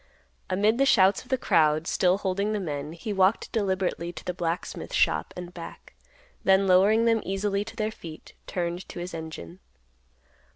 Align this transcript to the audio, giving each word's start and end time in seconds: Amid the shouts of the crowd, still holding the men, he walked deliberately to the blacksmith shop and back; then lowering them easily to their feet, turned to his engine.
Amid 0.49 0.79
the 0.79 0.85
shouts 0.87 1.21
of 1.21 1.29
the 1.29 1.37
crowd, 1.37 1.85
still 1.85 2.17
holding 2.17 2.53
the 2.53 2.59
men, 2.59 2.93
he 2.93 3.13
walked 3.13 3.51
deliberately 3.51 4.11
to 4.13 4.25
the 4.25 4.33
blacksmith 4.33 4.95
shop 4.95 5.31
and 5.37 5.53
back; 5.53 5.93
then 6.43 6.65
lowering 6.65 7.05
them 7.05 7.21
easily 7.23 7.63
to 7.65 7.75
their 7.75 7.91
feet, 7.91 8.33
turned 8.47 8.89
to 8.89 8.97
his 8.97 9.13
engine. 9.13 9.59